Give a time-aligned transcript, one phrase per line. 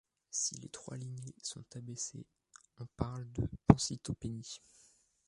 [0.31, 2.25] Si les trois lignées sont abaissées,
[2.79, 4.59] on parle de pancytopénie.